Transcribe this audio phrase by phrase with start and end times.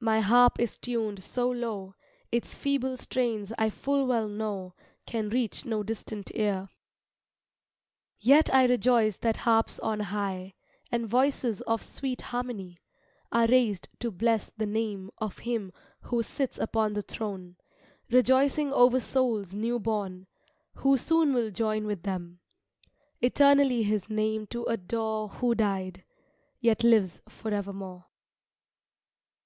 [0.00, 1.94] my harp is tuned so low,
[2.32, 4.72] Its feeble strains I full well know
[5.04, 6.70] Can reach no distant ear.
[8.18, 10.54] Yet I rejoice that harps on high,
[10.90, 12.80] And voices of sweet harmony,
[13.30, 15.70] Are raised to bless the name Of Him
[16.00, 17.56] who sits upon the throne,
[18.10, 20.26] Rejoicing over souls new born,
[20.76, 22.40] Who soon will join with them,
[23.20, 26.04] Eternally His name to adore Who died,
[26.58, 28.06] yet lives forevermore.